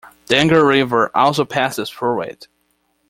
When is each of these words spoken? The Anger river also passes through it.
The 0.25 0.35
Anger 0.35 0.65
river 0.65 1.15
also 1.15 1.45
passes 1.45 1.87
through 1.91 2.21
it. 2.21 2.47